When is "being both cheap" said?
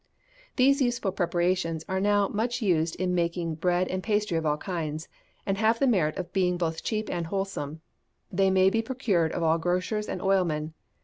6.33-7.07